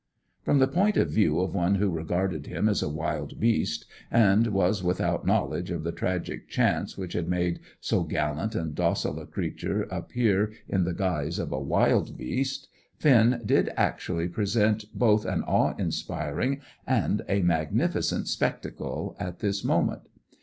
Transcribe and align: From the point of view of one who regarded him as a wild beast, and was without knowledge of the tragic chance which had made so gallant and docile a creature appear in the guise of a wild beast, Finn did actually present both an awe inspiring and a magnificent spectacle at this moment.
From 0.43 0.57
the 0.57 0.67
point 0.67 0.97
of 0.97 1.11
view 1.11 1.39
of 1.41 1.53
one 1.53 1.75
who 1.75 1.91
regarded 1.91 2.47
him 2.47 2.67
as 2.67 2.81
a 2.81 2.89
wild 2.89 3.39
beast, 3.39 3.85
and 4.09 4.47
was 4.47 4.83
without 4.83 5.27
knowledge 5.27 5.69
of 5.69 5.83
the 5.83 5.91
tragic 5.91 6.47
chance 6.49 6.97
which 6.97 7.13
had 7.13 7.29
made 7.29 7.59
so 7.79 8.01
gallant 8.01 8.55
and 8.55 8.73
docile 8.73 9.19
a 9.19 9.27
creature 9.27 9.83
appear 9.91 10.53
in 10.67 10.85
the 10.85 10.95
guise 10.95 11.37
of 11.37 11.51
a 11.51 11.59
wild 11.61 12.17
beast, 12.17 12.67
Finn 12.97 13.43
did 13.45 13.69
actually 13.77 14.27
present 14.27 14.85
both 14.95 15.23
an 15.23 15.43
awe 15.43 15.75
inspiring 15.77 16.61
and 16.87 17.21
a 17.29 17.43
magnificent 17.43 18.27
spectacle 18.27 19.15
at 19.19 19.37
this 19.37 19.63
moment. 19.63 20.01